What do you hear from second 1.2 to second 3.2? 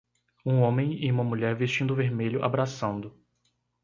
mulher vestindo vermelho abraçando.